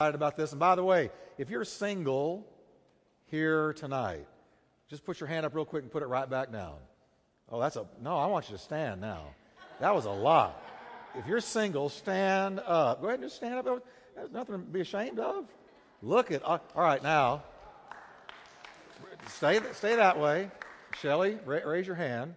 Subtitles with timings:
[0.00, 0.50] excited about this.
[0.50, 2.44] And by the way, if you're single
[3.26, 4.26] here tonight,
[4.88, 6.74] just put your hand up real quick and put it right back down.
[7.48, 9.26] Oh, that's a no, I want you to stand now.
[9.78, 10.60] That was a lot.
[11.16, 13.02] If you're single, stand up.
[13.02, 13.66] Go ahead and just stand up.
[14.16, 15.46] There's nothing to be ashamed of.
[16.02, 17.44] Look at, all right, now,
[19.28, 20.50] stay, stay that way.
[21.00, 22.34] Shelly, ra- raise your hand.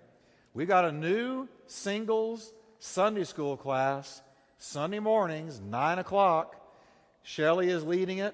[0.54, 4.22] We got a new singles Sunday school class,
[4.60, 6.54] Sunday mornings, 9 o'clock.
[7.28, 8.34] Shelly is leading it.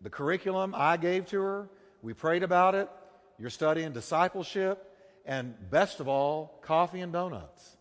[0.00, 1.68] The curriculum I gave to her,
[2.02, 2.90] we prayed about it.
[3.38, 4.84] You're studying discipleship,
[5.24, 7.76] and best of all, coffee and donuts.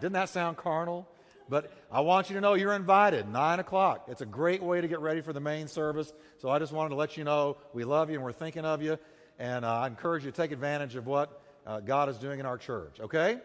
[0.00, 1.08] Didn't that sound carnal?
[1.48, 4.06] But I want you to know you're invited, 9 o'clock.
[4.08, 6.12] It's a great way to get ready for the main service.
[6.38, 8.82] So I just wanted to let you know we love you and we're thinking of
[8.82, 8.98] you.
[9.38, 12.46] And uh, I encourage you to take advantage of what uh, God is doing in
[12.46, 13.38] our church, okay?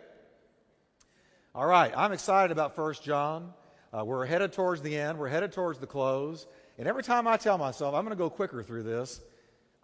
[1.53, 3.53] All right, I'm excited about First John.
[3.93, 6.47] Uh, we're headed towards the end, we're headed towards the close.
[6.77, 9.21] And every time I tell myself I'm going to go quicker through this,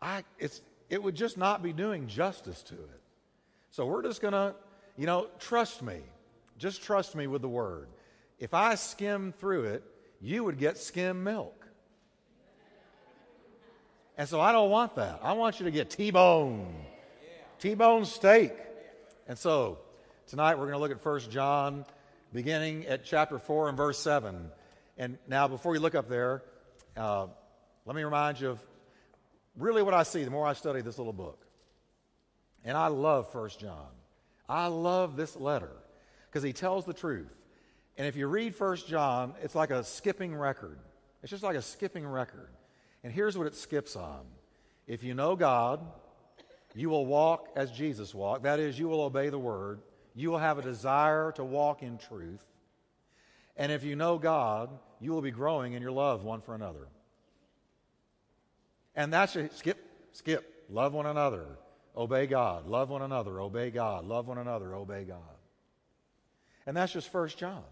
[0.02, 3.02] I, it's, it would just not be doing justice to it.
[3.72, 4.54] So we're just going to,
[4.98, 6.02] you know, trust me.
[6.58, 7.88] Just trust me with the word.
[8.40, 9.84] If I skim through it,
[10.22, 11.68] you would get skim milk.
[14.18, 15.20] And so I don't want that.
[15.24, 16.76] I want you to get T bone,
[17.60, 18.54] T bone steak.
[19.28, 19.80] And so
[20.28, 21.86] tonight we're going to look at First John,
[22.34, 24.50] beginning at chapter 4 and verse 7.
[24.98, 26.44] And now, before you look up there,
[26.98, 27.28] uh,
[27.86, 28.60] let me remind you of
[29.56, 31.46] really what I see the more I study this little book.
[32.66, 33.88] And I love First John.
[34.50, 35.72] I love this letter
[36.30, 37.32] because he tells the truth.
[37.98, 40.80] And if you read First John, it's like a skipping record.
[41.22, 42.50] It's just like a skipping record.
[43.04, 44.22] And here's what it skips on.
[44.88, 45.80] If you know God,
[46.74, 48.44] you will walk as Jesus walked.
[48.44, 49.82] That is, you will obey the word.
[50.16, 52.44] You will have a desire to walk in truth.
[53.58, 56.88] And if you know God, you will be growing in your love one for another.
[58.96, 59.78] And that's a skip,
[60.12, 60.66] skip.
[60.70, 61.46] Love one another.
[61.96, 62.68] Obey God.
[62.68, 63.40] Love one another.
[63.40, 64.06] Obey God.
[64.06, 64.74] Love one another.
[64.76, 65.18] Obey God.
[66.66, 67.64] And that's just First John.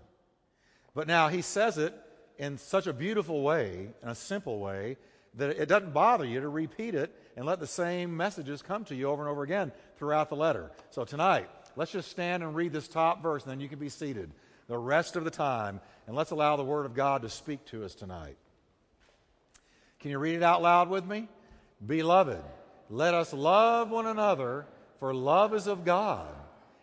[0.93, 1.93] But now he says it
[2.37, 4.97] in such a beautiful way, in a simple way,
[5.35, 8.95] that it doesn't bother you to repeat it and let the same messages come to
[8.95, 10.71] you over and over again throughout the letter.
[10.89, 13.89] So tonight, let's just stand and read this top verse, and then you can be
[13.89, 14.31] seated
[14.67, 17.83] the rest of the time, and let's allow the Word of God to speak to
[17.83, 18.37] us tonight.
[19.99, 21.27] Can you read it out loud with me?
[21.85, 22.41] Beloved,
[22.89, 24.65] let us love one another,
[24.99, 26.33] for love is of God.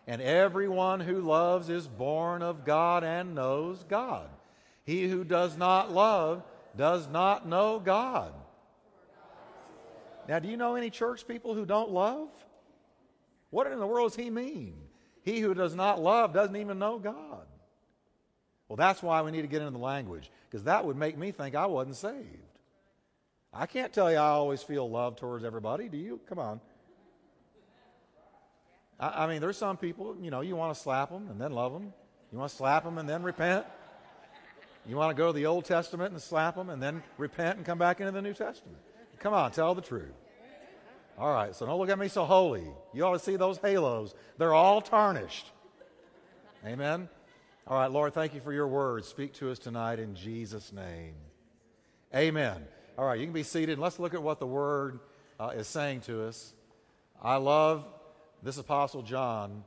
[0.07, 4.27] And everyone who loves is born of God and knows God.
[4.83, 6.43] He who does not love
[6.75, 8.33] does not know God.
[10.27, 12.29] Now, do you know any church people who don't love?
[13.49, 14.75] What in the world does he mean?
[15.23, 17.45] He who does not love doesn't even know God.
[18.67, 21.31] Well, that's why we need to get into the language, because that would make me
[21.31, 22.45] think I wasn't saved.
[23.51, 25.89] I can't tell you I always feel love towards everybody.
[25.89, 26.19] Do you?
[26.29, 26.61] Come on.
[28.99, 31.51] I, I mean, there's some people, you know, you want to slap them and then
[31.51, 31.91] love them.
[32.31, 33.65] You want to slap them and then repent.
[34.87, 37.65] You want to go to the Old Testament and slap them and then repent and
[37.65, 38.77] come back into the New Testament.
[39.19, 40.13] Come on, tell the truth.
[41.19, 42.65] All right, so don't look at me so holy.
[42.93, 44.15] You ought to see those halos.
[44.37, 45.51] They're all tarnished.
[46.65, 47.09] Amen.
[47.67, 49.05] All right, Lord, thank you for your words.
[49.05, 51.15] Speak to us tonight in Jesus' name.
[52.15, 52.65] Amen.
[52.97, 53.79] All right, you can be seated.
[53.79, 55.01] Let's look at what the word
[55.37, 56.53] uh, is saying to us.
[57.21, 57.85] I love
[58.41, 59.65] this Apostle John.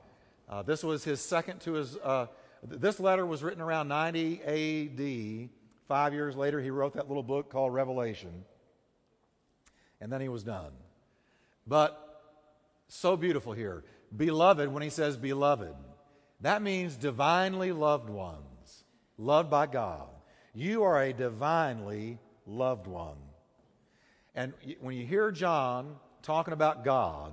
[0.48, 1.98] Uh, this was his second to his.
[1.98, 2.28] Uh,
[2.62, 5.50] this letter was written around 90 A.D.
[5.86, 8.44] Five years later, he wrote that little book called Revelation.
[10.00, 10.72] And then he was done.
[11.66, 11.98] But
[12.88, 13.84] so beautiful here.
[14.14, 15.74] Beloved, when he says beloved,
[16.40, 18.84] that means divinely loved ones,
[19.16, 20.08] loved by God.
[20.54, 23.16] You are a divinely loved one.
[24.34, 27.32] And when you hear John talking about God,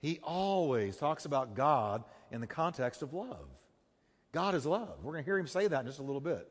[0.00, 3.46] he always talks about God in the context of love.
[4.32, 4.96] God is love.
[5.02, 6.48] We're going to hear him say that in just a little bit.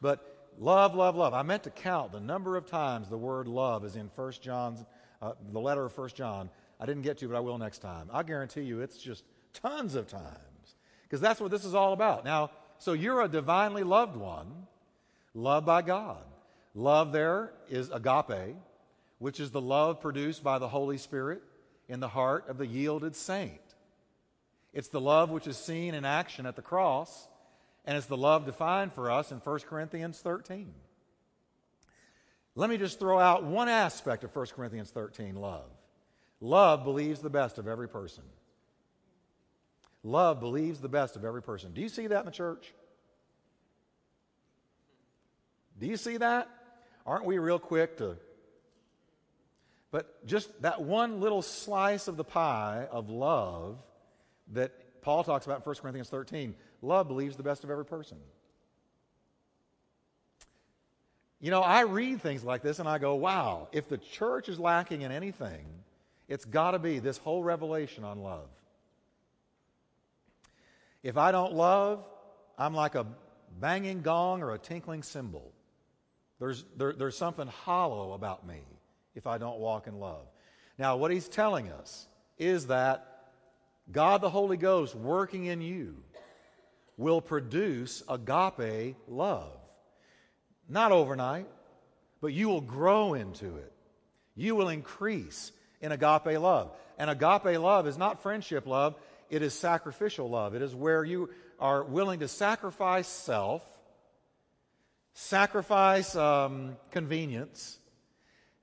[0.00, 1.32] But love, love, love.
[1.32, 4.84] I meant to count the number of times the word love is in First John's,
[5.22, 6.50] uh, the letter of First John.
[6.78, 8.08] I didn't get to, but I will next time.
[8.12, 12.24] I guarantee you it's just tons of times because that's what this is all about.
[12.24, 14.66] Now, so you're a divinely loved one,
[15.34, 16.24] loved by God.
[16.74, 18.56] Love there is agape,
[19.18, 21.42] which is the love produced by the Holy Spirit
[21.88, 23.60] in the heart of the yielded saint.
[24.72, 27.28] It's the love which is seen in action at the cross,
[27.84, 30.72] and it's the love defined for us in 1 Corinthians 13.
[32.60, 35.64] Let me just throw out one aspect of 1 Corinthians 13 love.
[36.42, 38.22] Love believes the best of every person.
[40.02, 41.72] Love believes the best of every person.
[41.72, 42.74] Do you see that in the church?
[45.78, 46.50] Do you see that?
[47.06, 48.18] Aren't we real quick to.
[49.90, 53.78] But just that one little slice of the pie of love
[54.52, 58.18] that Paul talks about in 1 Corinthians 13 love believes the best of every person.
[61.40, 64.58] You know, I read things like this and I go, wow, if the church is
[64.58, 65.64] lacking in anything,
[66.28, 68.48] it's got to be this whole revelation on love.
[71.02, 72.04] If I don't love,
[72.58, 73.06] I'm like a
[73.58, 75.50] banging gong or a tinkling cymbal.
[76.38, 78.60] There's, there, there's something hollow about me
[79.14, 80.26] if I don't walk in love.
[80.78, 82.06] Now, what he's telling us
[82.38, 83.06] is that
[83.90, 85.96] God the Holy Ghost working in you
[86.96, 89.59] will produce agape love.
[90.70, 91.48] Not overnight,
[92.20, 93.72] but you will grow into it.
[94.36, 95.50] You will increase
[95.80, 96.70] in agape love.
[96.96, 98.94] And agape love is not friendship love,
[99.28, 100.54] it is sacrificial love.
[100.54, 103.62] It is where you are willing to sacrifice self,
[105.14, 107.78] sacrifice um, convenience.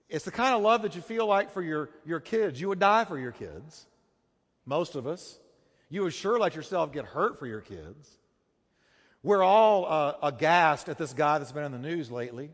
[0.10, 2.62] It's the kind of love that you feel like for your, your kids.
[2.62, 3.86] You would die for your kids,
[4.66, 5.38] most of us.
[5.90, 8.10] You would sure let yourself get hurt for your kids.
[9.28, 12.50] We're all uh, aghast at this guy that's been in the news lately,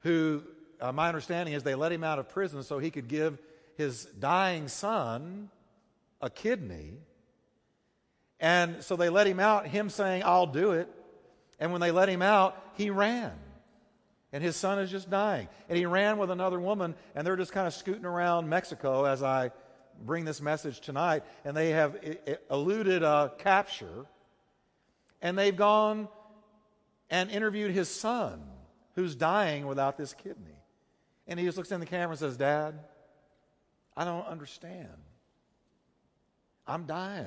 [0.00, 0.42] who,
[0.82, 3.38] uh, my understanding is, they let him out of prison so he could give
[3.78, 5.48] his dying son
[6.20, 6.98] a kidney.
[8.38, 10.90] And so they let him out, him saying, I'll do it.
[11.58, 13.32] And when they let him out, he ran.
[14.30, 15.48] And his son is just dying.
[15.70, 19.22] And he ran with another woman, and they're just kind of scooting around Mexico as
[19.22, 19.52] I
[20.04, 21.22] bring this message tonight.
[21.46, 21.96] And they have
[22.50, 24.04] eluded a capture
[25.22, 26.08] and they've gone
[27.08, 28.42] and interviewed his son
[28.96, 30.58] who's dying without this kidney.
[31.26, 32.74] And he just looks in the camera and says, Dad,
[33.96, 34.88] I don't understand.
[36.66, 37.26] I'm dying.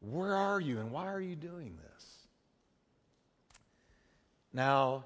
[0.00, 2.06] Where are you and why are you doing this?
[4.52, 5.04] Now,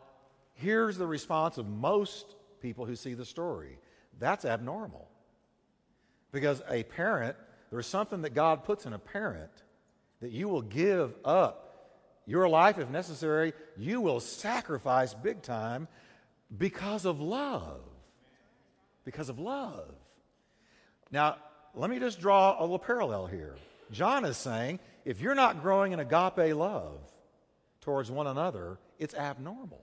[0.54, 3.78] here's the response of most people who see the story
[4.18, 5.08] that's abnormal.
[6.30, 7.36] Because a parent,
[7.70, 9.50] there's something that God puts in a parent
[10.20, 11.66] that you will give up
[12.26, 13.52] your life if necessary.
[13.76, 15.88] You will sacrifice big time
[16.56, 17.80] because of love.
[19.04, 19.94] Because of love.
[21.10, 21.36] Now,
[21.74, 23.56] let me just draw a little parallel here.
[23.90, 26.98] John is saying if you're not growing in agape love
[27.80, 29.82] towards one another, it's abnormal.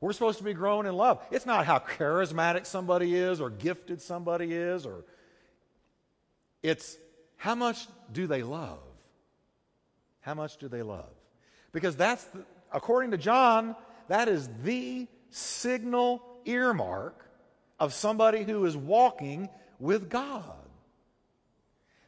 [0.00, 1.24] We're supposed to be growing in love.
[1.30, 5.04] It's not how charismatic somebody is or gifted somebody is or
[6.62, 6.96] it's
[7.36, 8.78] how much do they love?
[10.20, 11.10] How much do they love?
[11.72, 13.74] Because that's, the, according to John,
[14.08, 17.26] that is the signal earmark
[17.80, 19.48] of somebody who is walking
[19.80, 20.44] with God.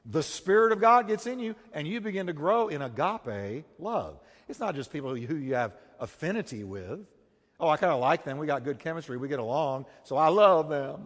[0.07, 4.21] The Spirit of God gets in you, and you begin to grow in agape love.
[4.49, 7.01] It's not just people who you have affinity with.
[7.59, 8.39] Oh, I kind of like them.
[8.39, 9.17] We got good chemistry.
[9.17, 11.01] We get along, so I love them.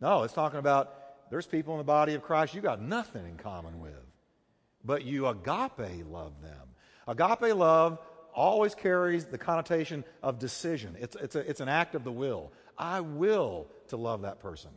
[0.00, 1.01] No, it's talking about
[1.32, 3.94] there's people in the body of Christ you got nothing in common with,
[4.84, 6.68] but you agape love them.
[7.08, 7.98] Agape love
[8.34, 12.52] always carries the connotation of decision, it's, it's, a, it's an act of the will.
[12.76, 14.72] I will to love that person.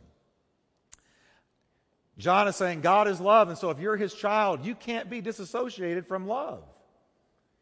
[2.16, 5.20] John is saying God is love, and so if you're his child, you can't be
[5.20, 6.62] disassociated from love.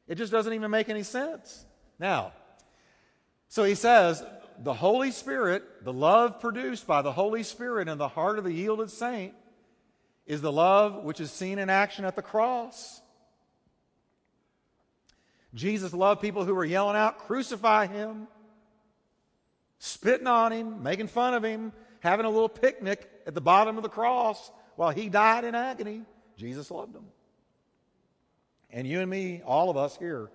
[0.07, 1.67] It just doesn't even make any sense.
[1.99, 2.33] Now,
[3.49, 4.23] so he says,
[4.63, 8.53] the Holy Spirit, the love produced by the Holy Spirit in the heart of the
[8.53, 9.35] yielded saint,
[10.27, 13.01] is the love which is seen in action at the cross.
[15.55, 18.27] Jesus loved people who were yelling out, Crucify him,
[19.79, 23.83] spitting on him, making fun of him, having a little picnic at the bottom of
[23.83, 26.03] the cross while he died in agony.
[26.37, 27.07] Jesus loved them.
[28.71, 30.31] And you and me, all of us here,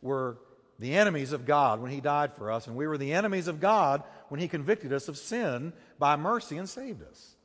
[0.00, 0.38] were
[0.78, 3.60] the enemies of God when He died for us, and we were the enemies of
[3.60, 7.36] God when He convicted us of sin by mercy and saved us.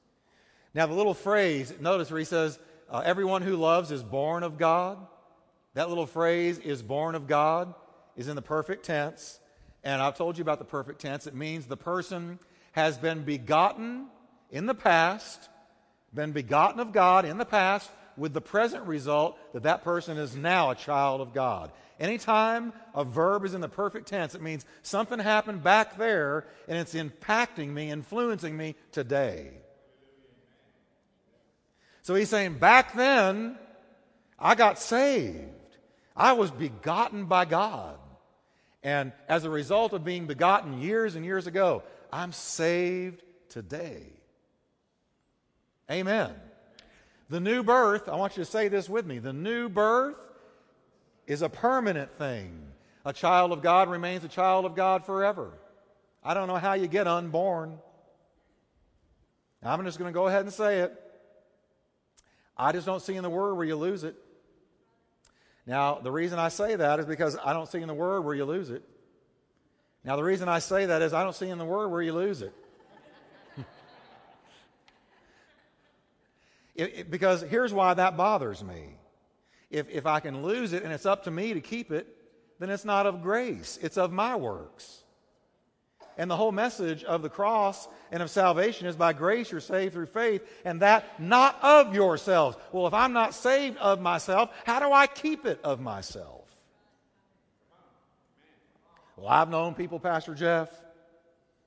[0.73, 4.57] Now, the little phrase, notice where He says, uh, Everyone who loves is born of
[4.57, 4.97] God.
[5.73, 7.73] That little phrase, is born of God,
[8.15, 9.39] is in the perfect tense.
[9.83, 11.27] And I've told you about the perfect tense.
[11.27, 12.39] It means the person
[12.71, 14.07] has been begotten
[14.49, 15.49] in the past,
[16.13, 20.35] been begotten of God in the past, with the present result that that person is
[20.35, 21.71] now a child of God.
[21.99, 26.77] Anytime a verb is in the perfect tense, it means something happened back there and
[26.77, 29.51] it's impacting me, influencing me today.
[32.03, 33.57] So he's saying, back then,
[34.39, 35.49] I got saved.
[36.15, 37.97] I was begotten by God.
[38.83, 44.03] And as a result of being begotten years and years ago, I'm saved today.
[45.91, 46.33] Amen.
[47.29, 49.19] The new birth, I want you to say this with me.
[49.19, 50.15] The new birth
[51.25, 52.67] is a permanent thing.
[53.05, 55.51] A child of God remains a child of God forever.
[56.23, 57.77] I don't know how you get unborn.
[59.63, 60.93] I'm just going to go ahead and say it.
[62.55, 64.15] I just don't see in the Word where you lose it.
[65.65, 68.35] Now, the reason I say that is because I don't see in the Word where
[68.35, 68.83] you lose it.
[70.03, 72.13] Now, the reason I say that is I don't see in the Word where you
[72.13, 72.53] lose it.
[76.77, 78.95] It, it because here's why that bothers me.
[79.69, 82.07] If, if I can lose it and it's up to me to keep it,
[82.59, 85.03] then it's not of grace, it's of my works.
[86.17, 89.93] And the whole message of the cross and of salvation is by grace you're saved
[89.93, 92.57] through faith, and that not of yourselves.
[92.71, 96.45] Well, if I'm not saved of myself, how do I keep it of myself?
[99.15, 100.69] Well, I've known people, Pastor Jeff,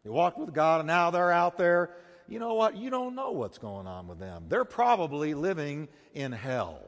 [0.04, 1.90] they walked with God and now they're out there.
[2.30, 2.76] You know what?
[2.76, 4.44] You don't know what's going on with them.
[4.48, 6.80] They're probably living in hell.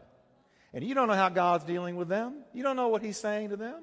[0.72, 2.44] And you don't know how God's dealing with them.
[2.54, 3.82] You don't know what He's saying to them.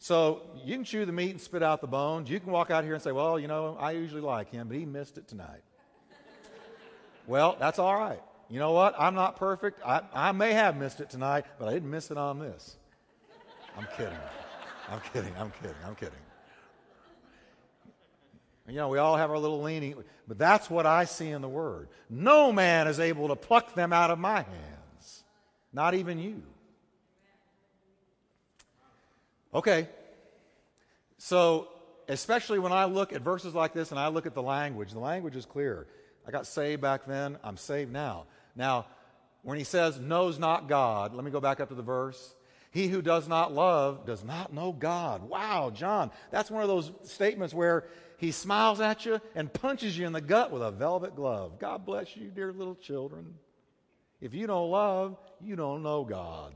[0.00, 2.28] So you can chew the meat and spit out the bones.
[2.28, 4.76] You can walk out here and say, well, you know, I usually like him, but
[4.76, 5.62] he missed it tonight.
[7.28, 8.20] well, that's all right.
[8.50, 8.96] You know what?
[8.98, 9.80] I'm not perfect.
[9.86, 12.76] I, I may have missed it tonight, but I didn't miss it on this.
[13.78, 14.18] I'm kidding.
[14.90, 15.32] I'm kidding.
[15.38, 15.76] I'm kidding.
[15.86, 16.18] I'm kidding.
[18.72, 21.48] You know, we all have our little leaning, but that's what I see in the
[21.48, 21.88] Word.
[22.08, 25.24] No man is able to pluck them out of my hands,
[25.74, 26.42] not even you.
[29.52, 29.90] Okay.
[31.18, 31.68] So,
[32.08, 35.00] especially when I look at verses like this and I look at the language, the
[35.00, 35.86] language is clear.
[36.26, 38.24] I got saved back then, I'm saved now.
[38.56, 38.86] Now,
[39.42, 42.34] when he says knows not God, let me go back up to the verse.
[42.70, 45.28] He who does not love does not know God.
[45.28, 47.84] Wow, John, that's one of those statements where
[48.22, 51.58] he smiles at you and punches you in the gut with a velvet glove.
[51.58, 53.34] God bless you, dear little children.
[54.20, 56.54] If you don't love, you don't know God.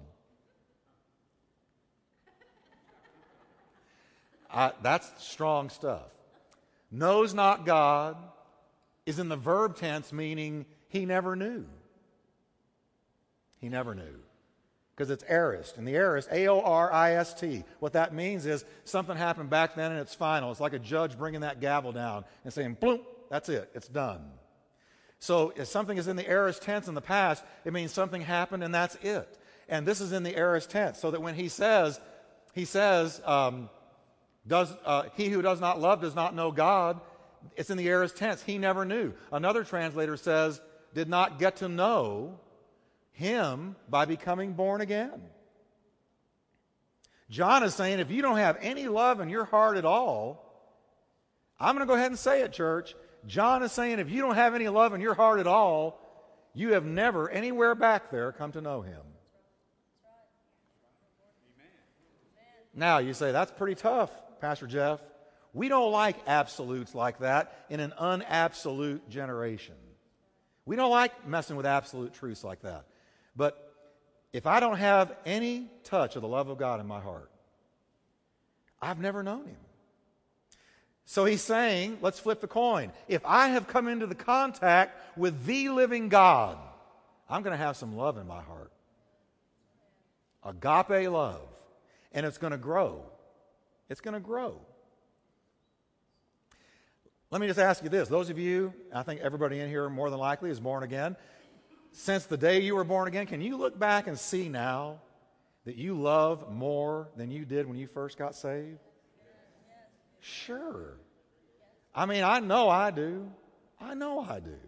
[4.48, 6.06] I, that's strong stuff.
[6.92, 8.16] Knows not God
[9.04, 11.66] is in the verb tense, meaning he never knew.
[13.60, 14.20] He never knew.
[14.96, 15.76] Because it's aorist.
[15.76, 19.50] And the aorist, A O R I S T, what that means is something happened
[19.50, 20.50] back then and it's final.
[20.50, 23.00] It's like a judge bringing that gavel down and saying, bloom,
[23.30, 24.22] that's it, it's done.
[25.18, 28.62] So if something is in the aorist tense in the past, it means something happened
[28.64, 29.38] and that's it.
[29.68, 32.00] And this is in the aorist tense, so that when he says,
[32.54, 33.68] he says, um,
[34.46, 37.00] does, uh, he who does not love does not know God.
[37.56, 38.42] It's in the aorist tense.
[38.42, 39.12] He never knew.
[39.32, 40.60] Another translator says,
[40.94, 42.38] did not get to know
[43.16, 45.20] him by becoming born again.
[47.30, 50.44] John is saying, if you don't have any love in your heart at all,
[51.58, 52.94] I'm going to go ahead and say it, church.
[53.26, 55.98] John is saying, if you don't have any love in your heart at all,
[56.54, 59.00] you have never anywhere back there come to know him.
[62.74, 64.10] Now, you say, that's pretty tough.
[64.40, 65.00] Pastor Jeff.
[65.54, 69.74] We don't like absolutes like that in an unabsolute generation.
[70.66, 72.84] We don't like messing with absolute truths like that.
[73.36, 73.74] But
[74.32, 77.30] if I don't have any touch of the love of God in my heart,
[78.80, 79.56] I've never known Him.
[81.04, 82.90] So he's saying, let's flip the coin.
[83.06, 86.58] If I have come into the contact with the living God,
[87.30, 88.72] I'm going to have some love in my heart.
[90.44, 91.40] Agape love.
[92.12, 93.04] And it's going to grow.
[93.88, 94.60] It's going to grow.
[97.30, 98.08] Let me just ask you this.
[98.08, 101.16] Those of you, I think everybody in here more than likely is born again.
[101.98, 105.00] Since the day you were born again, can you look back and see now
[105.64, 108.80] that you love more than you did when you first got saved?
[110.20, 110.98] Sure.
[111.94, 113.32] I mean, I know I do.
[113.80, 114.58] I know I do.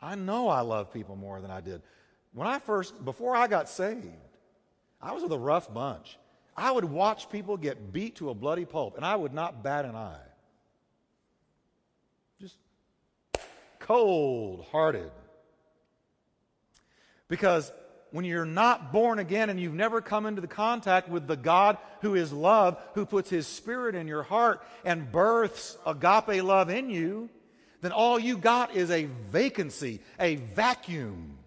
[0.00, 1.82] I know I love people more than I did.
[2.32, 4.08] When I first, before I got saved,
[5.02, 6.16] I was with a rough bunch.
[6.56, 9.84] I would watch people get beat to a bloody pulp, and I would not bat
[9.84, 10.16] an eye.
[12.40, 12.56] Just
[13.80, 15.10] cold hearted.
[17.28, 17.72] Because
[18.10, 21.78] when you're not born again and you've never come into the contact with the God
[22.00, 26.90] who is love, who puts his spirit in your heart and births agape love in
[26.90, 27.28] you,
[27.80, 31.38] then all you got is a vacancy, a vacuum.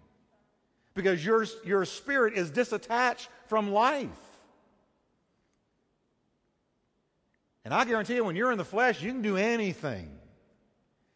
[0.94, 4.08] Because your, your spirit is disattached from life.
[7.64, 10.10] And I guarantee you, when you're in the flesh, you can do anything.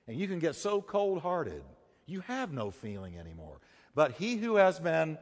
[0.07, 1.63] And you can get so cold hearted,
[2.07, 3.61] you have no feeling anymore.
[3.95, 5.19] But he who has been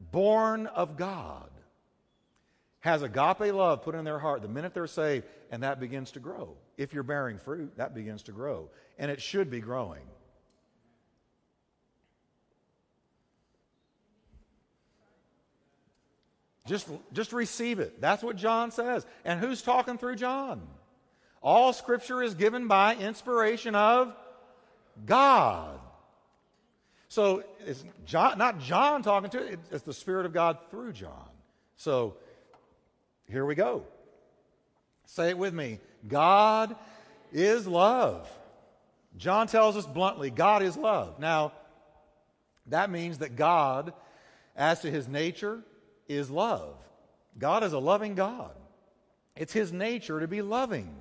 [0.00, 1.50] born of God
[2.80, 6.20] has agape love put in their heart the minute they're saved, and that begins to
[6.20, 6.56] grow.
[6.76, 10.02] If you're bearing fruit, that begins to grow, and it should be growing.
[16.66, 18.00] Just, just receive it.
[18.00, 19.06] That's what John says.
[19.24, 20.60] And who's talking through John?
[21.42, 24.14] All scripture is given by inspiration of
[25.06, 25.80] God
[27.08, 31.28] so it's John, not John talking to it, it's the Spirit of God through John.
[31.76, 32.16] So
[33.28, 33.84] here we go.
[35.06, 36.76] Say it with me God
[37.32, 38.28] is love.
[39.16, 41.18] John tells us bluntly God is love.
[41.18, 41.52] Now,
[42.66, 43.94] that means that God,
[44.54, 45.60] as to his nature,
[46.08, 46.76] is love.
[47.38, 48.52] God is a loving God.
[49.34, 50.94] It's his nature to be loving.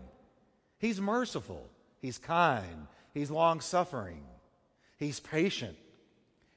[0.80, 1.70] He's merciful.
[2.00, 2.88] He's kind.
[3.14, 4.24] He's long suffering.
[4.98, 5.78] He's patient.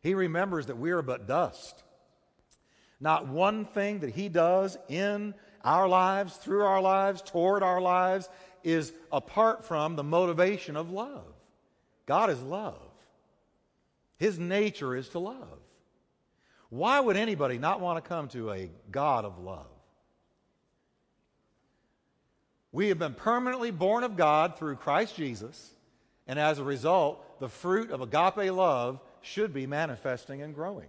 [0.03, 1.83] He remembers that we are but dust.
[3.01, 8.29] Not one thing that he does in our lives, through our lives, toward our lives,
[8.63, 11.25] is apart from the motivation of love.
[12.07, 12.81] God is love.
[14.19, 15.59] His nature is to love.
[16.69, 19.67] Why would anybody not want to come to a God of love?
[22.73, 25.75] We have been permanently born of God through Christ Jesus,
[26.29, 30.89] and as a result, the fruit of agape love should be manifesting and growing.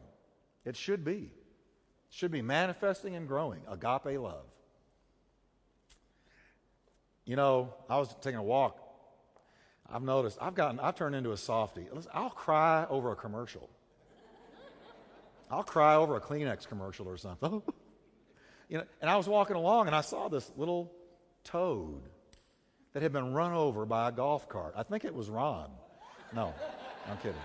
[0.65, 1.31] It should be.
[1.31, 3.61] It should be manifesting and growing.
[3.69, 4.45] Agape love.
[7.25, 8.77] You know, I was taking a walk.
[9.91, 11.87] I've noticed I've gotten I've turned into a softy.
[12.13, 13.69] I'll cry over a commercial.
[15.49, 17.61] I'll cry over a Kleenex commercial or something.
[18.69, 20.93] you know, and I was walking along and I saw this little
[21.43, 22.03] toad
[22.93, 24.73] that had been run over by a golf cart.
[24.77, 25.69] I think it was Ron.
[26.33, 26.53] No,
[27.09, 27.35] I'm kidding.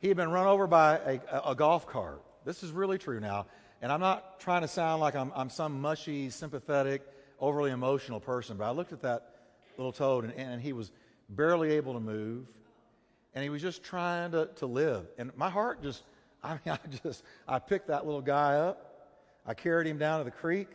[0.00, 2.22] He had been run over by a, a, golf cart.
[2.46, 3.46] This is really true now.
[3.82, 7.02] And I'm not trying to sound like I'm, I'm some mushy, sympathetic,
[7.38, 9.34] overly emotional person, but I looked at that
[9.76, 10.90] little toad and, and he was
[11.28, 12.46] barely able to move.
[13.34, 15.06] And he was just trying to, to live.
[15.18, 16.02] And my heart just,
[16.42, 18.86] I mean, I just, I picked that little guy up.
[19.46, 20.68] I carried him down to the creek.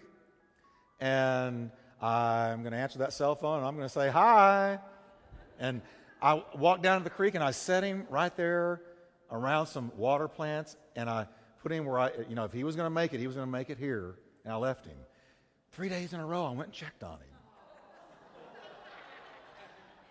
[1.00, 4.78] And I'm going to answer that cell phone and I'm going to say, hi.
[5.60, 5.82] And
[6.22, 8.82] I walked down to the creek and I set him right there
[9.36, 10.76] around some water plants.
[10.96, 11.28] And I
[11.62, 13.36] put him where I, you know, if he was going to make it, he was
[13.36, 14.98] going to make it here, and I left him.
[15.72, 17.36] Three days in a row, I went and checked on him.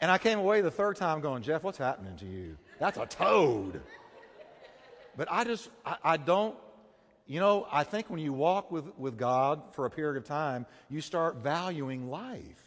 [0.00, 2.58] And I came away the third time going, Jeff, what's happening to you?
[2.78, 3.80] That's a toad.
[5.16, 6.56] But I just, I, I don't,
[7.26, 10.66] you know, I think when you walk with, with God for a period of time,
[10.90, 12.62] you start valuing life.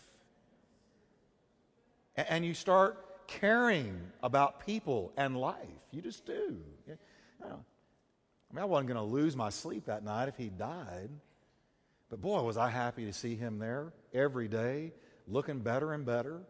[2.15, 5.55] And, and you start caring about people and life.
[5.91, 6.57] You just do.
[7.39, 11.09] I mean, I wasn't going to lose my sleep that night if he died.
[12.09, 14.93] But boy, was I happy to see him there every day,
[15.27, 16.41] looking better and better.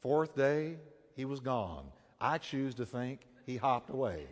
[0.00, 0.76] Fourth day,
[1.16, 1.86] he was gone.
[2.20, 4.26] I choose to think he hopped away.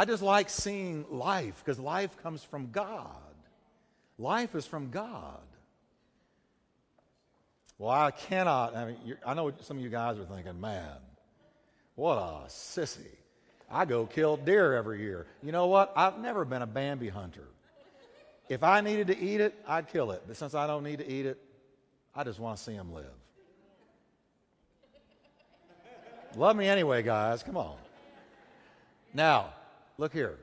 [0.00, 3.04] I just like seeing life because life comes from God.
[4.18, 5.42] Life is from God.
[7.76, 8.74] Well, I cannot.
[8.74, 10.96] I mean, I know some of you guys are thinking, man,
[11.96, 13.14] what a sissy.
[13.70, 15.26] I go kill deer every year.
[15.42, 15.92] You know what?
[15.94, 17.48] I've never been a Bambi hunter.
[18.48, 20.22] If I needed to eat it, I'd kill it.
[20.26, 21.36] But since I don't need to eat it,
[22.16, 23.04] I just want to see them live.
[26.36, 27.42] Love me anyway, guys.
[27.42, 27.76] Come on.
[29.12, 29.52] Now,
[30.00, 30.38] look here.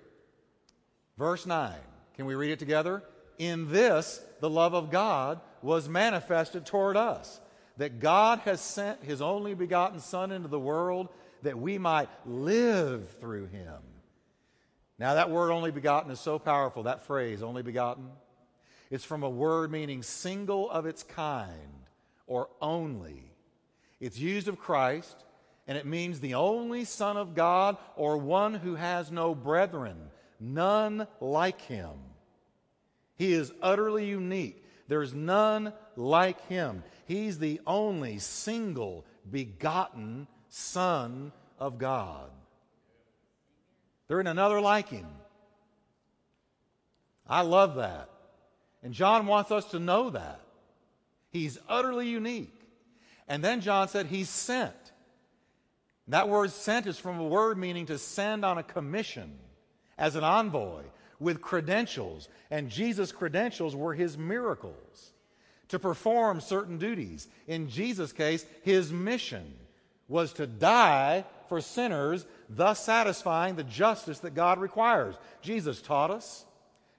[1.18, 1.74] Verse 9.
[2.16, 3.04] Can we read it together?
[3.40, 7.42] In this, the love of God was manifested toward us,
[7.78, 11.10] that God has sent his only begotten Son into the world
[11.42, 13.82] that we might live through him.
[15.00, 18.10] Now, that word only begotten is so powerful, that phrase, only begotten.
[18.90, 21.84] It's from a word meaning single of its kind
[22.26, 23.32] or only.
[24.00, 25.24] It's used of Christ,
[25.68, 29.98] and it means the only Son of God or one who has no brethren,
[30.40, 31.92] none like him.
[33.18, 34.64] He is utterly unique.
[34.88, 36.84] There's none like him.
[37.06, 42.30] He's the only single begotten Son of God.
[44.08, 45.08] There ain't another like him.
[47.28, 48.10] I love that.
[48.84, 50.40] And John wants us to know that.
[51.30, 52.54] He's utterly unique.
[53.28, 54.87] And then John said he's sent.
[56.10, 59.38] That word sent is from a word meaning to send on a commission
[59.98, 60.84] as an envoy
[61.20, 65.12] with credentials, and Jesus' credentials were his miracles
[65.70, 67.28] to perform certain duties.
[67.48, 69.54] In Jesus' case, his mission
[70.08, 75.16] was to die for sinners, thus satisfying the justice that God requires.
[75.42, 76.46] Jesus taught us.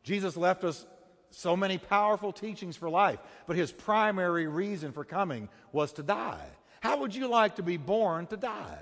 [0.02, 0.84] Jesus left us
[1.30, 6.46] so many powerful teachings for life, but his primary reason for coming was to die.
[6.80, 8.78] How would you like to be born to die?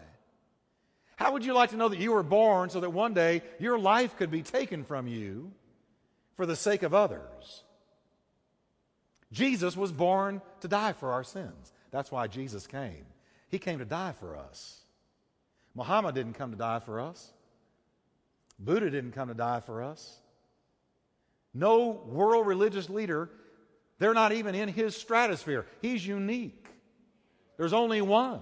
[1.17, 3.79] How would you like to know that you were born so that one day your
[3.79, 5.51] life could be taken from you
[6.37, 7.63] for the sake of others?
[9.33, 11.73] Jesus was born to die for our sins.
[11.91, 13.07] That's why Jesus came.
[13.49, 14.81] He came to die for us.
[15.75, 17.33] Muhammad didn't come to die for us.
[18.59, 20.19] Buddha didn't come to die for us.
[21.53, 23.31] No world religious leader,
[23.99, 25.67] they're not even in his stratosphere.
[25.81, 26.67] He's unique.
[27.57, 28.41] There's only one.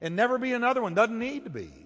[0.00, 0.94] And never be another one.
[0.94, 1.81] Doesn't need to be.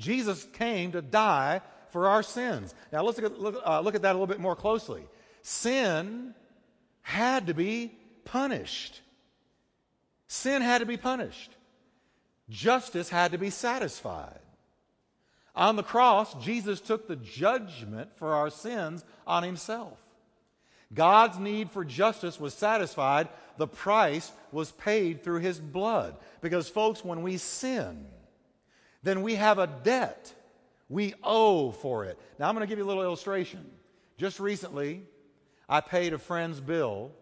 [0.00, 1.60] Jesus came to die
[1.90, 2.74] for our sins.
[2.92, 5.06] Now let's look at, look, uh, look at that a little bit more closely.
[5.42, 6.34] Sin
[7.02, 7.92] had to be
[8.24, 9.00] punished.
[10.26, 11.52] Sin had to be punished.
[12.48, 14.40] Justice had to be satisfied.
[15.54, 19.98] On the cross, Jesus took the judgment for our sins on himself.
[20.92, 23.28] God's need for justice was satisfied.
[23.58, 26.16] The price was paid through his blood.
[26.40, 28.06] Because, folks, when we sin,
[29.02, 30.32] then we have a debt.
[30.88, 32.18] We owe for it.
[32.38, 33.64] Now, I'm going to give you a little illustration.
[34.18, 35.02] Just recently,
[35.68, 37.12] I paid a friend's bill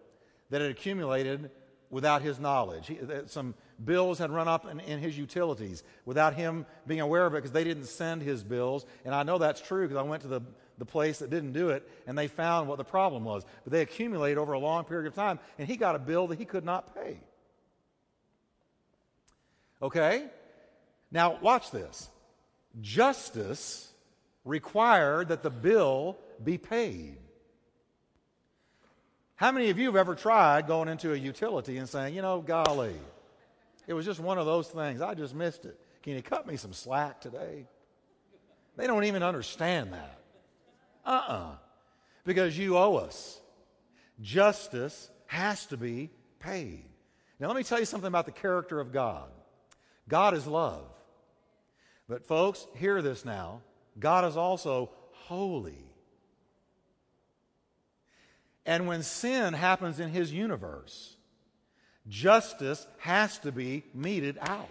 [0.51, 1.51] that had accumulated
[1.91, 2.87] without his knowledge.
[2.87, 7.35] He, some bills had run up in, in, his utilities without him being aware of
[7.35, 8.85] it because they didn't send his bills.
[9.05, 10.41] And I know that's true because I went to the,
[10.79, 13.45] the place that didn't do it and they found what the problem was.
[13.65, 16.39] But they accumulated over a long period of time and he got a bill that
[16.39, 17.21] he could not pay.
[19.81, 20.27] Okay?
[21.11, 22.09] Now, watch this.
[22.81, 23.91] Justice
[24.45, 27.19] required that the bill be paid.
[29.37, 32.41] How many of you have ever tried going into a utility and saying, you know,
[32.41, 32.97] golly,
[33.87, 35.01] it was just one of those things.
[35.01, 35.81] I just missed it.
[36.03, 37.67] Can you cut me some slack today?
[38.77, 40.19] They don't even understand that.
[41.05, 41.33] Uh uh-uh.
[41.33, 41.55] uh
[42.25, 43.41] Because you owe us.
[44.21, 46.85] Justice has to be paid.
[47.39, 49.29] Now, let me tell you something about the character of God
[50.09, 50.87] God is love.
[52.09, 53.61] But, folks, hear this now
[53.99, 55.85] God is also holy.
[58.65, 61.17] And when sin happens in his universe,
[62.07, 64.69] justice has to be meted out.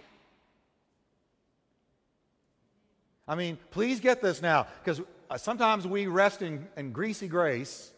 [3.26, 7.90] I mean, please get this now, because uh, sometimes we rest in, in, greasy grace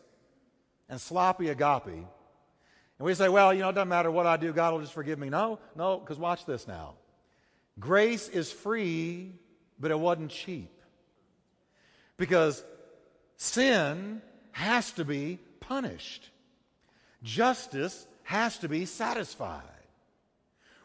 [0.88, 1.86] and sloppy agape.
[1.86, 2.06] And
[2.98, 5.18] we say, well, you know, it doesn't matter what I do, God will just forgive
[5.18, 5.28] me.
[5.28, 6.94] No, no, because watch this now.
[7.80, 9.32] Grace is free,
[9.80, 10.70] but it wasn't cheap.
[12.18, 12.62] Because
[13.38, 14.20] sin
[14.52, 16.28] has to be punished.
[17.22, 19.62] Justice has to be satisfied.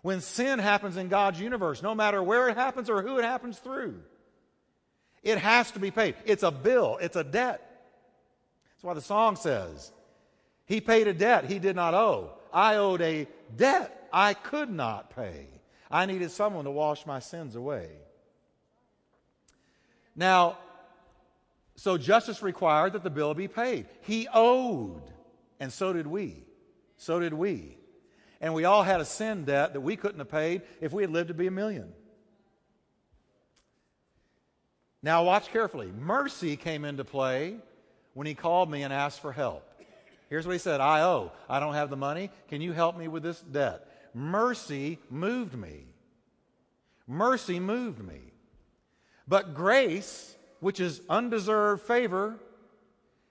[0.01, 3.57] When sin happens in God's universe, no matter where it happens or who it happens
[3.59, 4.01] through,
[5.23, 6.15] it has to be paid.
[6.25, 7.59] It's a bill, it's a debt.
[8.69, 9.91] That's why the song says,
[10.65, 12.33] He paid a debt he did not owe.
[12.53, 13.27] I owed a
[13.57, 15.47] debt I could not pay.
[15.95, 17.87] I needed someone to wash my sins away.
[20.13, 20.57] Now,
[21.77, 23.85] so justice required that the bill be paid.
[24.01, 25.03] He owed,
[25.57, 26.43] and so did we.
[26.97, 27.77] So did we.
[28.41, 31.11] And we all had a sin debt that we couldn't have paid if we had
[31.11, 31.93] lived to be a million.
[35.01, 35.93] Now, watch carefully.
[35.97, 37.55] Mercy came into play
[38.15, 39.63] when he called me and asked for help.
[40.29, 41.31] Here's what he said I owe.
[41.47, 42.31] I don't have the money.
[42.49, 43.87] Can you help me with this debt?
[44.15, 45.85] Mercy moved me.
[47.05, 48.21] Mercy moved me.
[49.27, 52.39] But grace which is undeserved favor,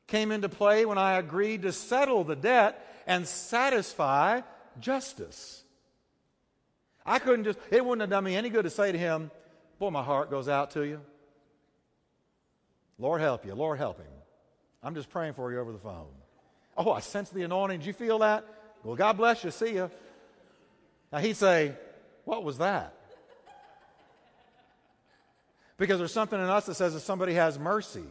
[0.06, 4.42] came into play when I agreed to settle the debt and satisfy
[4.78, 5.64] justice.
[7.04, 9.32] I couldn't just, it wouldn't have done me any good to say to him,
[9.80, 11.00] Boy, my heart goes out to you.
[13.00, 13.54] Lord help you.
[13.54, 14.06] Lord help him.
[14.80, 16.06] I'm just praying for you over the phone.
[16.76, 17.80] Oh, I sense the anointing.
[17.80, 18.44] Did you feel that?
[18.84, 19.50] Well, God bless you.
[19.50, 19.90] See you.
[21.14, 21.76] Now he'd say,
[22.24, 22.92] What was that?
[25.78, 28.02] Because there's something in us that says if somebody has mercy,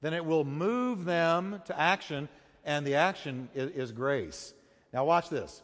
[0.00, 2.28] then it will move them to action,
[2.64, 4.54] and the action is, is grace.
[4.92, 5.62] Now, watch this.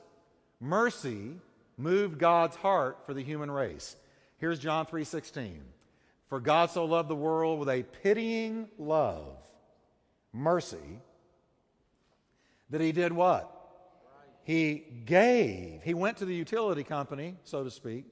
[0.60, 1.36] Mercy
[1.76, 3.94] moved God's heart for the human race.
[4.38, 5.60] Here's John 3:16.
[6.28, 9.36] For God so loved the world with a pitying love,
[10.32, 10.98] mercy,
[12.70, 13.55] that he did what?
[14.46, 15.82] He gave.
[15.82, 18.04] He went to the utility company, so to speak,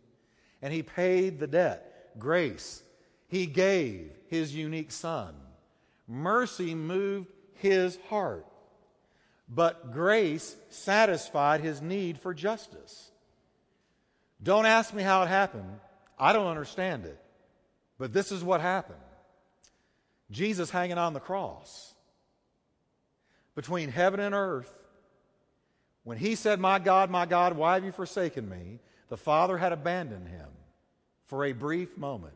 [0.60, 2.82] and he paid the debt grace.
[3.28, 5.36] He gave his unique son.
[6.08, 8.46] Mercy moved his heart,
[9.48, 13.12] but grace satisfied his need for justice.
[14.42, 15.78] Don't ask me how it happened.
[16.18, 17.20] I don't understand it.
[17.96, 18.98] But this is what happened
[20.32, 21.94] Jesus hanging on the cross
[23.54, 24.83] between heaven and earth.
[26.04, 28.78] When he said, My God, my God, why have you forsaken me?
[29.08, 30.48] The Father had abandoned him
[31.26, 32.34] for a brief moment.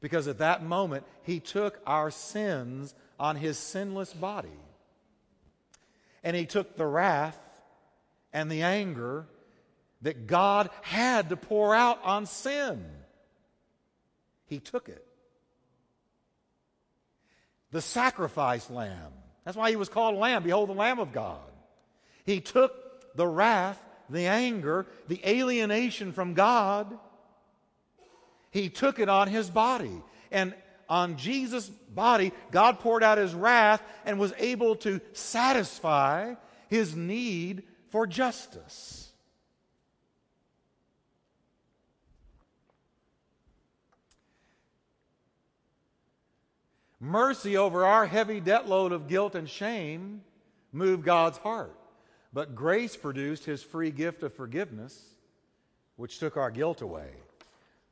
[0.00, 4.48] Because at that moment, he took our sins on his sinless body.
[6.24, 7.38] And he took the wrath
[8.32, 9.26] and the anger
[10.02, 12.84] that God had to pour out on sin.
[14.46, 15.06] He took it.
[17.72, 19.12] The sacrifice lamb.
[19.44, 20.42] That's why he was called Lamb.
[20.42, 21.49] Behold, the Lamb of God.
[22.30, 26.96] He took the wrath, the anger, the alienation from God.
[28.52, 30.00] He took it on his body.
[30.30, 30.54] And
[30.88, 36.34] on Jesus' body, God poured out his wrath and was able to satisfy
[36.68, 39.10] his need for justice.
[47.00, 50.22] Mercy over our heavy debt load of guilt and shame
[50.72, 51.79] moved God's heart.
[52.32, 55.02] But grace produced his free gift of forgiveness,
[55.96, 57.10] which took our guilt away.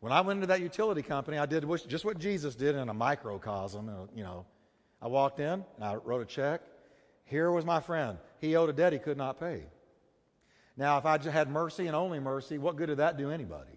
[0.00, 2.94] When I went into that utility company, I did just what Jesus did in a
[2.94, 3.88] microcosm.
[3.88, 4.46] Uh, you know,
[5.02, 6.60] I walked in and I wrote a check.
[7.24, 8.18] Here was my friend.
[8.40, 9.64] He owed a debt he could not pay.
[10.76, 13.72] Now, if I had mercy and only mercy, what good did that do anybody?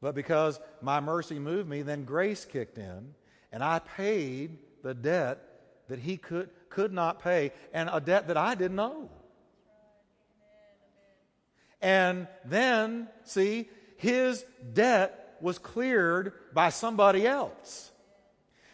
[0.00, 3.14] But because my mercy moved me, then grace kicked in,
[3.52, 5.40] and I paid the debt
[5.88, 9.10] that he could, could not pay, and a debt that I didn't owe.
[11.82, 17.90] And then, see, his debt was cleared by somebody else.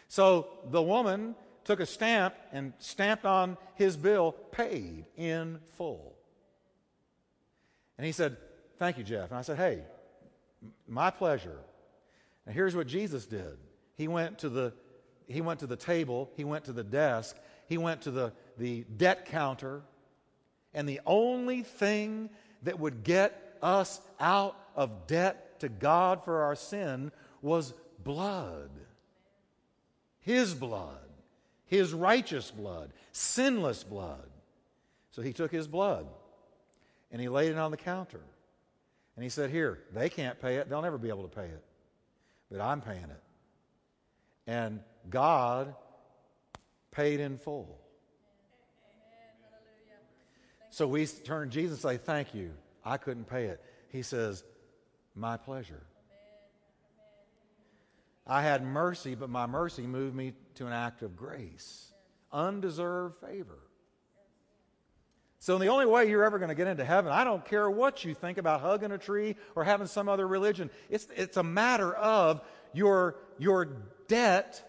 [0.07, 6.15] So the woman took a stamp and stamped on his bill, paid in full.
[7.97, 8.37] And he said,
[8.79, 9.29] Thank you, Jeff.
[9.29, 9.81] And I said, Hey,
[10.87, 11.57] my pleasure.
[12.45, 13.57] And here's what Jesus did.
[13.95, 14.73] He went to the
[15.27, 17.35] he went to the table, he went to the desk,
[17.67, 19.81] he went to the, the debt counter,
[20.73, 22.29] and the only thing
[22.63, 28.69] that would get us out of debt to God for our sin was blood.
[30.19, 31.07] His blood,
[31.65, 34.29] His righteous blood, sinless blood.
[35.11, 36.05] So he took His blood
[37.11, 38.21] and he laid it on the counter.
[39.15, 40.69] And he said, Here, they can't pay it.
[40.69, 41.63] They'll never be able to pay it.
[42.51, 43.23] But I'm paying it.
[44.45, 45.73] And God
[46.91, 47.79] paid in full.
[50.77, 52.51] So we turn to Jesus and say, Thank you.
[52.85, 53.59] I couldn't pay it.
[53.89, 54.43] He says,
[55.15, 55.81] My pleasure.
[58.27, 61.91] I had mercy, but my mercy moved me to an act of grace,
[62.31, 63.57] undeserved favor.
[65.39, 68.05] So, the only way you're ever going to get into heaven, I don't care what
[68.05, 71.91] you think about hugging a tree or having some other religion, it's, it's a matter
[71.91, 72.39] of
[72.71, 73.67] your, your
[74.07, 74.63] debt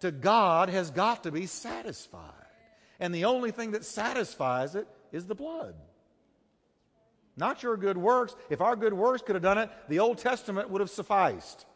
[0.00, 2.20] to God has got to be satisfied.
[3.00, 5.74] And the only thing that satisfies it is the blood.
[7.36, 8.34] Not your good works.
[8.50, 11.66] If our good works could have done it, the Old Testament would have sufficed.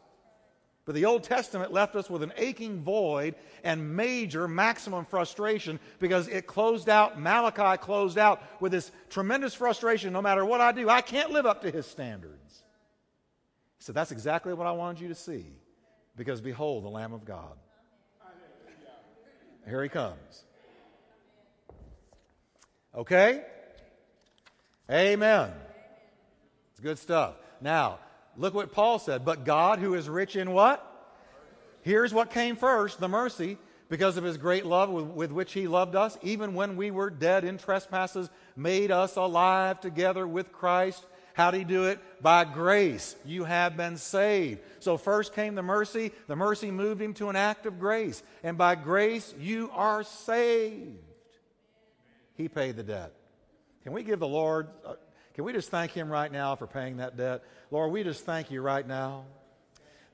[0.85, 6.27] But the Old Testament left us with an aching void and major maximum frustration because
[6.27, 10.89] it closed out, Malachi closed out with this tremendous frustration no matter what I do,
[10.89, 12.63] I can't live up to his standards.
[13.79, 15.45] So that's exactly what I wanted you to see
[16.15, 17.55] because behold, the Lamb of God.
[19.65, 20.43] Here he comes.
[22.95, 23.41] Okay?
[24.89, 25.51] Amen.
[26.71, 27.35] It's good stuff.
[27.61, 27.99] Now,
[28.37, 29.25] look what Paul said.
[29.25, 30.85] But God, who is rich in what?
[31.81, 33.57] Here's what came first the mercy,
[33.89, 37.09] because of his great love with, with, which he loved us, even when we were
[37.09, 41.05] dead in trespasses, made us alive together with Christ.
[41.33, 41.99] How did he do it?
[42.21, 43.15] By grace.
[43.25, 44.61] You have been saved.
[44.79, 46.11] So first came the mercy.
[46.27, 48.21] The mercy moved him to an act of grace.
[48.43, 51.08] And by grace, you are saved.
[52.39, 53.11] He paid the debt.
[53.83, 54.93] Can we give the Lord, uh,
[55.33, 57.43] can we just thank Him right now for paying that debt?
[57.69, 59.25] Lord, we just thank you right now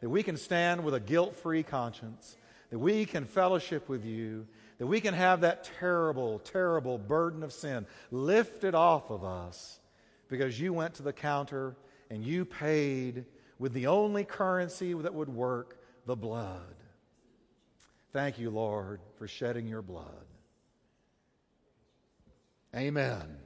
[0.01, 2.35] that we can stand with a guilt free conscience,
[2.71, 4.47] that we can fellowship with you,
[4.79, 9.79] that we can have that terrible, terrible burden of sin lifted off of us
[10.27, 11.75] because you went to the counter
[12.09, 13.25] and you paid
[13.59, 16.73] with the only currency that would work the blood.
[18.13, 20.25] Thank you, Lord, for shedding your blood.
[22.75, 23.37] Amen.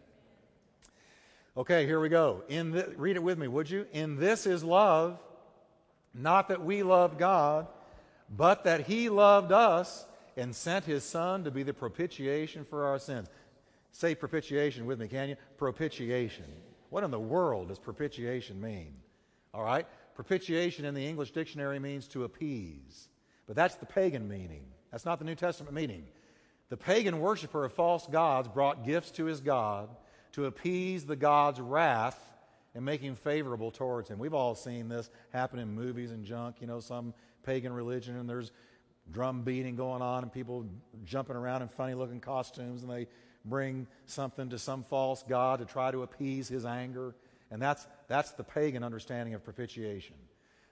[1.55, 2.43] Okay, here we go.
[2.47, 3.85] In the, read it with me, would you?
[3.91, 5.19] In this is love,
[6.13, 7.67] not that we loved God,
[8.35, 10.05] but that He loved us
[10.37, 13.27] and sent His Son to be the propitiation for our sins.
[13.91, 15.35] Say propitiation with me, can you?
[15.57, 16.45] Propitiation.
[16.89, 18.93] What in the world does propitiation mean?
[19.53, 19.85] All right?
[20.15, 23.09] Propitiation in the English dictionary means to appease,
[23.47, 24.65] but that's the pagan meaning.
[24.91, 26.05] That's not the New Testament meaning.
[26.69, 29.89] The pagan worshiper of false gods brought gifts to his God
[30.33, 32.19] to appease the God's wrath
[32.75, 34.19] and make him favorable towards him.
[34.19, 38.29] We've all seen this happen in movies and junk, you know, some pagan religion, and
[38.29, 38.51] there's
[39.11, 40.67] drum beating going on and people
[41.03, 43.07] jumping around in funny looking costumes and they
[43.43, 47.15] bring something to some false god to try to appease his anger.
[47.49, 50.15] And that's, that's the pagan understanding of propitiation.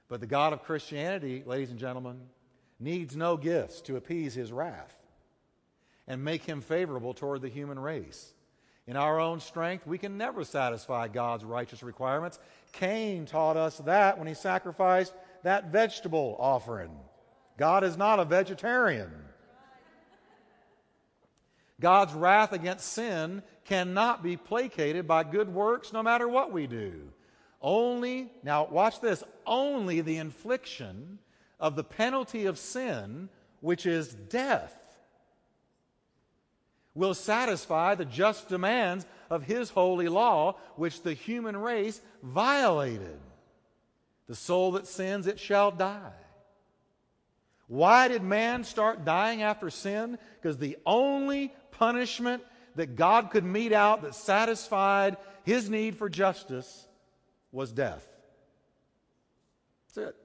[0.08, 2.22] But the God of Christianity, ladies and gentlemen,
[2.80, 4.96] needs no gifts to appease his wrath
[6.08, 8.34] and make him favorable toward the human race.
[8.88, 12.39] In our own strength, we can never satisfy God's righteous requirements.
[12.72, 16.91] Cain taught us that when he sacrificed that vegetable offering.
[17.58, 19.12] God is not a vegetarian.
[21.80, 26.93] God's wrath against sin cannot be placated by good works no matter what we do.
[27.62, 31.20] Only, now watch this, only the infliction
[31.60, 33.30] of the penalty of sin,
[33.62, 34.76] which is death,
[36.98, 43.20] will satisfy the just demands of His holy law, which the human race violated.
[44.28, 46.12] The soul that sins, it shall die.
[47.68, 50.18] Why did man start dying after sin?
[50.42, 52.42] Because the only punishment
[52.76, 56.88] that God could mete out that satisfied his need for justice
[57.52, 58.08] was death.
[59.88, 60.16] That's it.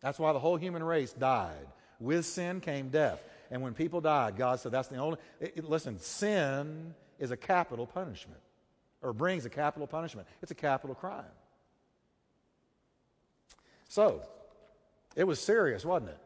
[0.00, 1.66] That's why the whole human race died.
[2.00, 3.22] With sin came death.
[3.50, 5.18] And when people died, God said that's the only.
[5.40, 8.40] It, it, listen, sin is a capital punishment,
[9.02, 10.26] or brings a capital punishment.
[10.42, 11.24] It's a capital crime.
[13.88, 14.22] So,
[15.14, 16.18] it was serious, wasn't it?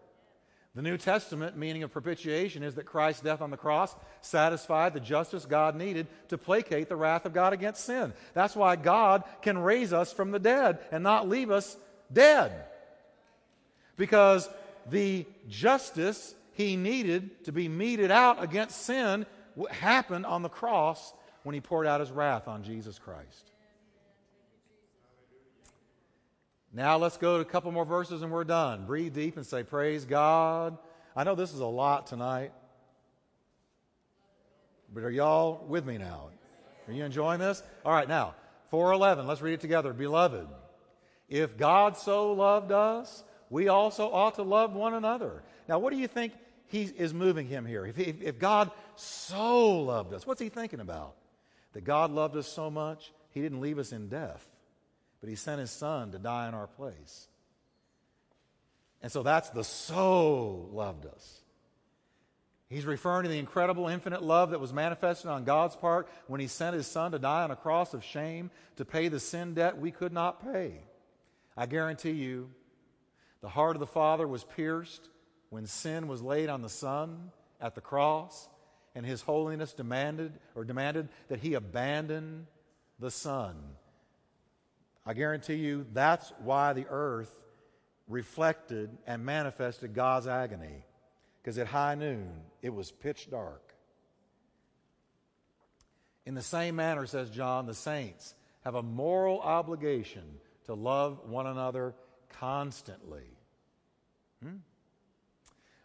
[0.74, 5.00] The New Testament meaning of propitiation is that Christ's death on the cross satisfied the
[5.00, 8.12] justice God needed to placate the wrath of God against sin.
[8.35, 11.76] That's why God can raise us from the dead and not leave us
[12.12, 12.52] dead.
[13.96, 14.48] Because
[14.88, 21.13] the justice he needed to be meted out against sin what happened on the cross
[21.43, 23.51] when he poured out his wrath on Jesus Christ.
[26.73, 28.87] Now let's go to a couple more verses and we're done.
[28.87, 30.79] Breathe deep and say, Praise God.
[31.17, 32.53] I know this is a lot tonight,
[34.95, 36.29] but are y'all with me now?
[36.87, 37.63] Are you enjoying this?
[37.85, 38.35] All right, now,
[38.71, 39.93] 411, let's read it together.
[39.93, 40.47] Beloved,
[41.29, 45.43] if God so loved us, we also ought to love one another.
[45.70, 46.35] Now, what do you think
[46.66, 47.87] he is moving him here?
[47.87, 51.14] If, if, if God so loved us, what's he thinking about?
[51.72, 54.46] That God loved us so much, he didn't leave us in death
[55.20, 57.28] but he sent his son to die in our place.
[59.02, 61.40] And so that's the so loved us.
[62.68, 66.46] He's referring to the incredible, infinite love that was manifested on God's part when he
[66.46, 69.78] sent his son to die on a cross of shame to pay the sin debt
[69.78, 70.85] we could not pay.
[71.56, 72.50] I guarantee you,
[73.40, 75.09] the heart of the Father was pierced
[75.51, 78.49] when sin was laid on the Son at the cross,
[78.95, 82.47] and his holiness demanded or demanded that he abandon
[82.99, 83.55] the Son
[85.07, 87.33] I guarantee you that's why the earth
[88.07, 90.85] reflected and manifested God's agony.
[91.43, 93.75] Because at high noon, it was pitch dark.
[96.27, 100.23] In the same manner, says John, the saints have a moral obligation
[100.67, 101.95] to love one another
[102.39, 103.25] constantly.
[104.43, 104.57] Hmm?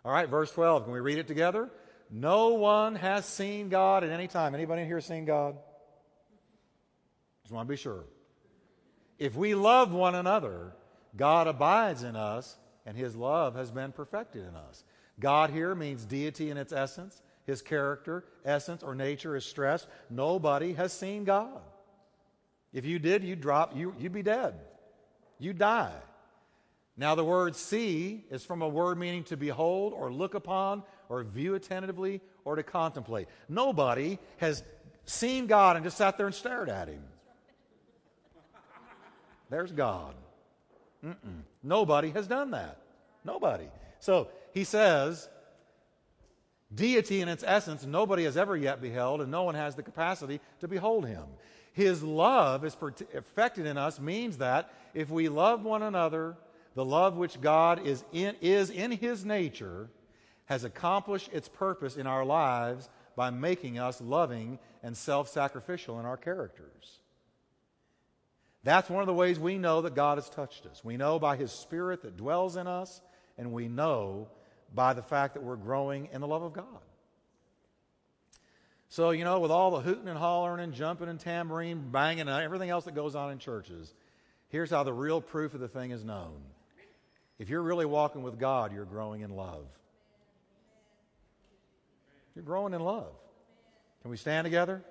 [0.06, 0.84] All right, verse 12.
[0.84, 1.72] Can we read it together?
[2.12, 4.54] No one has seen God at any time.
[4.54, 5.58] Anybody in here seen God?
[7.44, 8.04] Just want to be sure.
[9.18, 10.74] If we love one another,
[11.18, 14.84] God abides in us, and his love has been perfected in us.
[15.20, 17.20] God here means deity in its essence.
[17.48, 19.88] His character, essence, or nature is stressed.
[20.12, 21.62] Nobody has seen God.
[22.74, 24.56] If you did, you'd drop, you, you'd be dead.
[25.40, 25.94] You'd die.
[26.98, 31.24] Now, the word see is from a word meaning to behold or look upon or
[31.24, 33.28] view attentively or to contemplate.
[33.50, 34.64] Nobody has
[35.06, 37.04] seen God and just sat there and stared at him.
[39.50, 40.16] There's God.
[41.04, 41.42] Mm-mm.
[41.62, 42.78] Nobody has done that.
[43.24, 43.68] Nobody.
[44.00, 45.28] So he says,
[46.74, 50.40] deity in its essence, nobody has ever yet beheld, and no one has the capacity
[50.62, 51.24] to behold him.
[51.74, 56.38] His love is perfected in us means that if we love one another,
[56.76, 59.90] the love which God is in, is in his nature
[60.46, 66.06] has accomplished its purpose in our lives by making us loving and self sacrificial in
[66.06, 67.00] our characters.
[68.64, 70.84] That's one of the ways we know that God has touched us.
[70.84, 73.02] We know by His Spirit that dwells in us,
[73.38, 74.28] and we know
[74.74, 76.66] by the fact that we're growing in the love of God.
[78.90, 82.30] So, you know, with all the hooting and hollering and jumping and tambourine banging and
[82.30, 83.94] everything else that goes on in churches,
[84.50, 86.42] here's how the real proof of the thing is known.
[87.38, 89.66] If you're really walking with God, you're growing in love.
[92.36, 93.12] You're growing in love.
[94.02, 94.84] Can we stand together?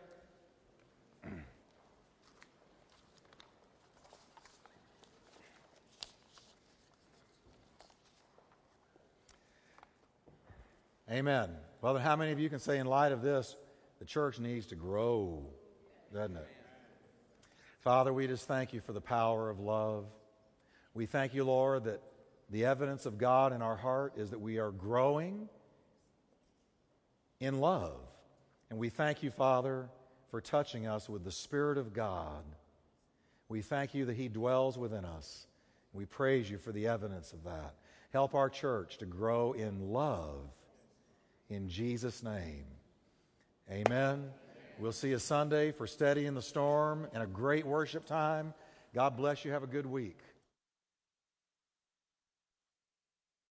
[11.10, 11.50] Amen.
[11.80, 13.56] Well, how many of you can say, in light of this,
[14.00, 15.44] the church needs to grow,
[16.12, 16.48] doesn't it?
[17.80, 20.06] Father, we just thank you for the power of love.
[20.94, 22.02] We thank you, Lord, that
[22.50, 25.48] the evidence of God in our heart is that we are growing
[27.40, 28.00] in love.
[28.70, 29.88] And we thank you, Father,
[30.30, 32.44] for touching us with the Spirit of God.
[33.48, 35.46] We thank you that He dwells within us.
[35.92, 37.74] We praise you for the evidence of that.
[38.12, 40.50] Help our church to grow in love
[41.48, 42.64] in Jesus' name.
[43.70, 44.30] Amen.
[44.78, 48.54] We'll see you Sunday for Steady in the Storm and a great worship time.
[48.92, 49.52] God bless you.
[49.52, 50.18] Have a good week.